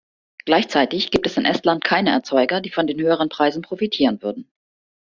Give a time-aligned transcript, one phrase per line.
[0.45, 4.49] Gleichzeitig gibt es in Estland keine Erzeuger, die von den höheren Preisen profitieren würden.